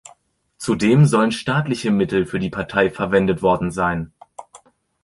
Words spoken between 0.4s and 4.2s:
Zudem sollen staatliche Mittel für die Partei verwendet worden sein.